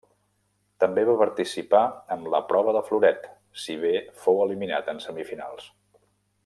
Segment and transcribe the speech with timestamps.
[0.83, 1.81] També va participar
[2.15, 3.29] en la prova de floret,
[3.65, 5.71] si bé fou eliminat en semifinals.